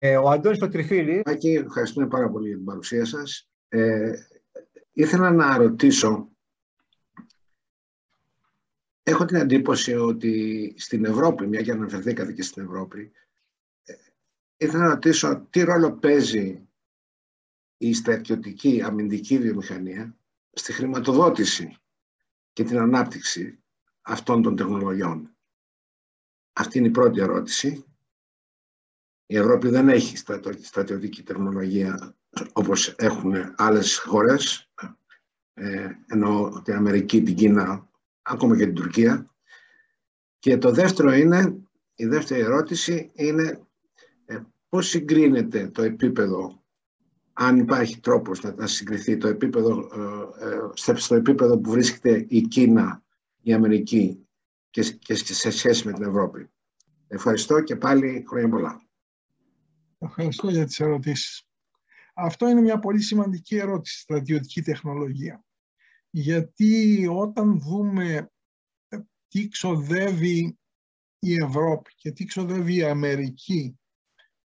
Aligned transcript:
Ε, 0.00 0.16
ο 0.16 0.30
Αντώνης 0.30 0.58
Πατριφίλη. 0.58 1.22
Άκη, 1.24 1.48
ευχαριστούμε 1.48 2.06
πάρα 2.06 2.30
πολύ 2.30 2.48
για 2.48 2.56
την 2.56 2.64
παρουσία 2.64 3.04
σας. 3.04 3.48
Ε, 3.68 4.12
ήθελα 4.92 5.30
να 5.30 5.56
ρωτήσω, 5.56 6.28
έχω 9.02 9.24
την 9.24 9.36
εντύπωση 9.36 9.94
ότι 9.94 10.74
στην 10.78 11.04
Ευρώπη, 11.04 11.46
μια 11.46 11.62
και 11.62 11.72
αναφερθήκατε 11.72 12.32
και 12.32 12.42
στην 12.42 12.62
Ευρώπη, 12.62 13.12
ε, 13.84 13.94
ήθελα 14.56 14.82
να 14.82 14.88
ρωτήσω 14.88 15.46
τι 15.50 15.62
ρόλο 15.62 15.92
παίζει 15.92 16.68
η 17.76 17.94
στρατιωτική 17.94 18.82
αμυντική 18.82 19.38
βιομηχανία 19.38 20.16
στη 20.52 20.72
χρηματοδότηση 20.72 21.76
και 22.52 22.64
την 22.64 22.78
ανάπτυξη 22.78 23.62
αυτών 24.02 24.42
των 24.42 24.56
τεχνολογιών. 24.56 25.36
Αυτή 26.52 26.78
είναι 26.78 26.86
η 26.86 26.90
πρώτη 26.90 27.20
ερώτηση. 27.20 27.87
Η 29.30 29.36
Ευρώπη 29.36 29.68
δεν 29.68 29.88
έχει 29.88 30.16
στρατιωτική 30.60 31.22
τεχνολογία 31.22 32.16
όπως 32.52 32.88
έχουν 32.88 33.34
άλλες 33.56 33.98
χώρες, 33.98 34.70
ε, 35.54 35.88
ενώ 36.06 36.62
την 36.64 36.74
Αμερική, 36.74 37.22
την 37.22 37.34
Κίνα, 37.34 37.88
ακόμα 38.22 38.56
και 38.56 38.64
την 38.64 38.74
Τουρκία. 38.74 39.34
Και 40.38 40.58
το 40.58 40.70
δεύτερο 40.70 41.12
είναι, 41.12 41.56
η 41.94 42.06
δεύτερη 42.06 42.40
ερώτηση 42.40 43.10
είναι 43.14 43.66
ε, 44.26 44.38
πώς 44.68 44.88
συγκρίνεται 44.88 45.68
το 45.68 45.82
επίπεδο, 45.82 46.62
αν 47.32 47.58
υπάρχει 47.58 48.00
τρόπος 48.00 48.42
να, 48.42 48.66
συγκριθεί 48.66 49.16
το 49.16 49.28
επίπεδο, 49.28 49.90
ε, 50.40 50.94
στο 50.94 51.14
επίπεδο 51.14 51.58
που 51.58 51.70
βρίσκεται 51.70 52.24
η 52.28 52.40
Κίνα, 52.40 53.02
η 53.42 53.52
Αμερική 53.52 54.26
και, 54.70 54.82
και 54.82 55.14
σε 55.14 55.50
σχέση 55.50 55.86
με 55.86 55.92
την 55.92 56.04
Ευρώπη. 56.04 56.50
Ευχαριστώ 57.08 57.60
και 57.60 57.76
πάλι 57.76 58.24
χρόνια 58.28 58.48
πολλά. 58.48 58.87
Ευχαριστώ 59.98 60.50
για 60.50 60.64
τις 60.64 60.80
ερωτήσεις. 60.80 61.42
Αυτό 62.14 62.48
είναι 62.48 62.60
μια 62.60 62.78
πολύ 62.78 63.00
σημαντική 63.02 63.56
ερώτηση, 63.56 64.00
στρατιωτική 64.00 64.62
τεχνολογία. 64.62 65.44
Γιατί 66.10 67.06
όταν 67.10 67.60
δούμε 67.60 68.30
ε, 68.88 68.98
τι 69.28 69.48
ξοδεύει 69.48 70.58
η 71.18 71.34
Ευρώπη 71.34 71.94
και 71.94 72.12
τι 72.12 72.24
ξοδεύει 72.24 72.74
η 72.74 72.84
Αμερική, 72.84 73.78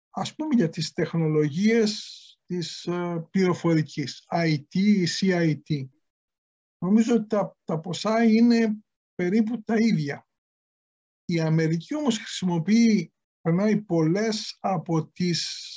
ας 0.10 0.36
πούμε 0.36 0.56
για 0.56 0.70
τις 0.70 0.92
τεχνολογίες 0.92 2.18
της 2.46 2.86
ε, 2.86 3.28
πληροφορικής, 3.32 4.26
IT 4.30 4.76
ή 4.76 5.08
CIT. 5.20 5.88
Νομίζω 6.78 7.16
ότι 7.16 7.28
τα, 7.28 7.58
τα 7.64 7.80
ποσά 7.80 8.24
είναι 8.24 8.84
περίπου 9.16 9.64
τα 9.64 9.76
ίδια. 9.78 10.28
Η 11.26 11.40
Αμερική 11.40 11.96
όμως 11.96 12.18
χρησιμοποιεί 12.18 13.14
περνάει 13.42 13.82
πολλές 13.82 14.58
από, 14.60 15.08
τις, 15.08 15.70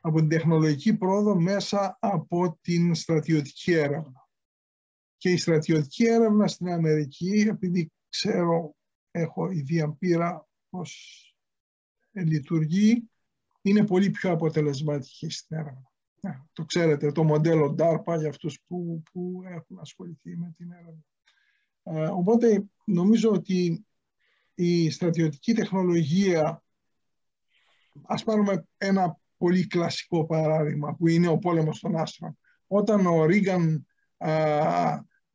από 0.00 0.18
την 0.18 0.28
τεχνολογική 0.28 0.96
πρόοδο 0.96 1.40
μέσα 1.40 1.96
από 2.00 2.58
την 2.60 2.94
στρατιωτική 2.94 3.72
έρευνα. 3.72 4.28
Και 5.16 5.30
η 5.30 5.36
στρατιωτική 5.36 6.04
έρευνα 6.04 6.48
στην 6.48 6.68
Αμερική, 6.68 7.46
επειδή 7.48 7.92
ξέρω, 8.08 8.74
έχω 9.10 9.50
ήδη 9.50 9.94
πείρα 9.98 10.48
πώς 10.70 11.16
λειτουργεί, 12.12 13.10
είναι 13.62 13.86
πολύ 13.86 14.10
πιο 14.10 14.30
αποτελεσματική 14.30 15.30
στην 15.30 15.56
έρευνα. 15.56 15.92
Ε, 16.20 16.30
το 16.52 16.64
ξέρετε, 16.64 17.12
το 17.12 17.24
μοντέλο 17.24 17.74
DARPA 17.78 18.18
για 18.18 18.28
αυτούς 18.28 18.60
που, 18.66 19.02
που 19.12 19.42
έχουν 19.44 19.78
ασχοληθεί 19.78 20.36
με 20.36 20.54
την 20.56 20.72
έρευνα. 20.72 21.04
Ε, 21.82 22.10
οπότε 22.10 22.64
νομίζω 22.84 23.30
ότι 23.30 23.86
η 24.54 24.90
στρατιωτική 24.90 25.52
τεχνολογία 25.52 26.62
Ας 28.06 28.24
πάρουμε 28.24 28.66
ένα 28.76 29.16
πολύ 29.36 29.66
κλασικό 29.66 30.26
παράδειγμα 30.26 30.94
που 30.94 31.08
είναι 31.08 31.28
ο 31.28 31.38
πόλεμος 31.38 31.80
των 31.80 31.96
άστρων. 31.96 32.38
Όταν 32.66 33.06
ο 33.06 33.24
Ρίγκαν 33.24 33.86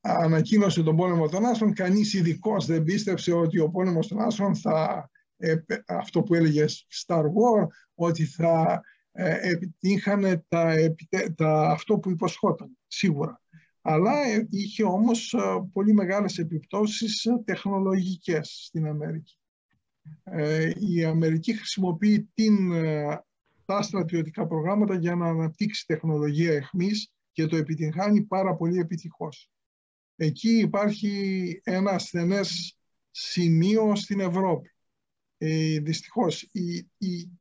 ανακοίνωσε 0.01 0.83
τον 0.83 0.95
πόλεμο 0.95 1.29
των 1.29 1.45
άστρων, 1.45 1.73
κανείς 1.73 2.13
ειδικός 2.13 2.65
δεν 2.65 2.83
πίστεψε 2.83 3.31
ότι 3.33 3.59
ο 3.59 3.69
πόλεμος 3.69 4.07
των 4.07 4.21
άστρων 4.21 4.55
θα, 4.55 5.09
αυτό 5.87 6.23
που 6.23 6.33
έλεγες 6.33 6.87
Star 7.05 7.23
War, 7.23 7.67
ότι 7.95 8.25
θα 8.25 8.81
ε, 9.11 9.49
επιτύχανε 9.51 10.45
τα, 10.47 10.75
τα, 11.35 11.69
αυτό 11.69 11.97
που 11.97 12.09
υποσχόταν, 12.09 12.77
σίγουρα. 12.87 13.41
Αλλά 13.81 14.23
ε, 14.23 14.47
είχε 14.49 14.83
όμως 14.83 15.33
ε, 15.33 15.39
πολύ 15.73 15.93
μεγάλες 15.93 16.37
επιπτώσεις 16.37 17.27
τεχνολογικές 17.45 18.63
στην 18.65 18.87
Αμερική. 18.87 19.39
Ε, 20.23 20.71
η 20.79 21.03
Αμερική 21.03 21.53
χρησιμοποιεί 21.53 22.29
την, 22.33 22.71
ε, 22.71 23.23
τα 23.65 23.81
στρατιωτικά 23.81 24.47
προγράμματα 24.47 24.95
για 24.95 25.15
να 25.15 25.27
αναπτύξει 25.27 25.85
τεχνολογία 25.85 26.53
εχμής 26.53 27.11
και 27.31 27.45
το 27.45 27.55
επιτυγχάνει 27.55 28.21
πάρα 28.21 28.55
πολύ 28.55 28.79
επιτυχώς. 28.79 29.49
Εκεί 30.15 30.49
υπάρχει 30.49 31.61
ένα 31.63 31.91
ασθενές 31.91 32.77
σημείο 33.11 33.95
στην 33.95 34.19
Ευρώπη. 34.19 34.71
Ε, 35.37 35.79
δυστυχώς, 35.79 36.41
η, 36.51 36.89
η, 36.97 37.31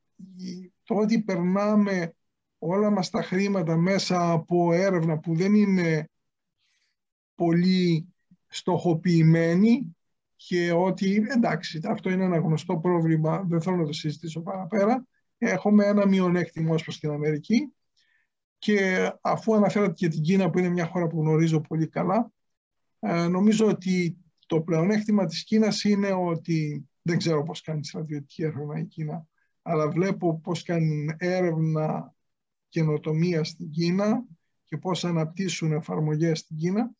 το 0.82 0.94
ότι 0.94 1.22
περνάμε 1.22 2.14
όλα 2.58 2.90
μας 2.90 3.10
τα 3.10 3.22
χρήματα 3.22 3.76
μέσα 3.76 4.30
από 4.30 4.72
έρευνα 4.72 5.18
που 5.18 5.34
δεν 5.34 5.54
είναι 5.54 6.10
πολύ 7.34 8.14
στοχοποιημένη 8.46 9.95
και 10.46 10.72
ότι 10.72 11.26
εντάξει, 11.28 11.80
αυτό 11.84 12.10
είναι 12.10 12.24
ένα 12.24 12.38
γνωστό 12.38 12.76
πρόβλημα, 12.78 13.44
δεν 13.48 13.60
θέλω 13.60 13.76
να 13.76 13.84
το 13.84 13.92
συζητήσω 13.92 14.40
παραπέρα. 14.40 15.06
Έχουμε 15.38 15.86
ένα 15.86 16.06
μειονέκτημα 16.06 16.74
ως 16.74 16.82
προς 16.82 16.98
την 16.98 17.10
Αμερική 17.10 17.72
και 18.58 19.10
αφού 19.20 19.54
αναφέρατε 19.54 19.92
και 19.92 20.08
την 20.08 20.22
Κίνα 20.22 20.50
που 20.50 20.58
είναι 20.58 20.68
μια 20.68 20.86
χώρα 20.86 21.06
που 21.06 21.20
γνωρίζω 21.20 21.60
πολύ 21.60 21.88
καλά, 21.88 22.32
ε, 23.00 23.26
νομίζω 23.28 23.66
ότι 23.66 24.16
το 24.46 24.60
πλεονέκτημα 24.60 25.26
της 25.26 25.44
Κίνας 25.44 25.84
είναι 25.84 26.12
ότι 26.12 26.88
δεν 27.02 27.18
ξέρω 27.18 27.42
πώς 27.42 27.60
κάνει 27.60 27.84
στρατιωτική 27.84 28.42
έρευνα 28.42 28.78
η 28.78 28.84
Κίνα, 28.84 29.26
αλλά 29.62 29.88
βλέπω 29.88 30.40
πώς 30.40 30.62
κάνει 30.62 31.14
έρευνα 31.18 32.14
καινοτομία 32.68 33.44
στην 33.44 33.70
Κίνα 33.70 34.24
και 34.64 34.76
πώς 34.76 35.04
αναπτύσσουν 35.04 35.72
εφαρμογές 35.72 36.38
στην 36.38 36.56
Κίνα, 36.56 36.90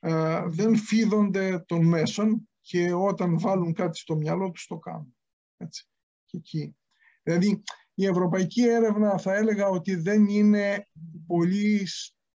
ε, 0.00 0.42
δεν 0.46 0.76
φίδονται 0.76 1.64
των 1.66 1.84
μέσων 1.86 2.48
και 2.64 2.92
όταν 2.92 3.38
βάλουν 3.38 3.72
κάτι 3.72 3.98
στο 3.98 4.16
μυαλό 4.16 4.50
τους 4.50 4.66
το 4.66 4.78
κάνουν. 4.78 5.16
Έτσι. 5.56 5.88
Και 6.24 6.36
εκεί. 6.36 6.76
Δηλαδή 7.22 7.62
η 7.94 8.06
ευρωπαϊκή 8.06 8.62
έρευνα 8.62 9.18
θα 9.18 9.34
έλεγα 9.34 9.68
ότι 9.68 9.94
δεν 9.94 10.26
είναι 10.26 10.88
πολύ 11.26 11.86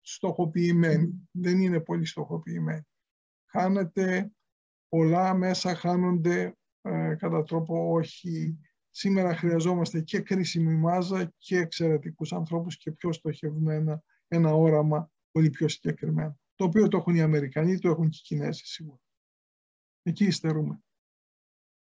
στοχοποιημένη. 0.02 1.30
Δεν 1.32 1.60
είναι 1.60 1.80
πολύ 1.80 2.06
στοχοποιημένη. 2.06 2.82
Χάνεται 3.46 4.32
πολλά 4.90 5.34
μέσα, 5.34 5.76
χάνονται 5.76 6.58
ε, 6.82 7.16
κατά 7.16 7.44
τρόπο 7.44 7.92
όχι. 7.94 8.58
Σήμερα 8.90 9.36
χρειαζόμαστε 9.36 10.02
και 10.02 10.20
κρίσιμη 10.20 10.74
μάζα 10.74 11.34
και 11.38 11.58
εξαιρετικούς 11.58 12.34
ανθρώπους 12.34 12.78
και 12.78 12.92
πιο 12.92 13.14
στοχευμένα 13.14 14.04
ένα 14.28 14.54
όραμα 14.54 15.12
πολύ 15.32 15.50
πιο 15.50 15.68
συγκεκριμένο. 15.68 16.40
Το 16.56 16.64
οποίο 16.64 16.88
το 16.88 16.98
έχουν 16.98 17.16
οι 17.16 17.22
Αμερικανοί, 17.22 17.80
το 17.80 17.90
έχουν 17.90 18.10
και 18.10 18.20
οι 18.22 18.26
Κινέζοι 18.26 18.64
σίγουρα. 18.66 19.02
Εκεί 20.08 20.26
υστερούμε. 20.26 20.82